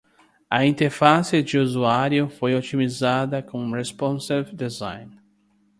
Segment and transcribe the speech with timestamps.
[0.51, 5.21] A interface de usuário foi otimizada com Responsive Design.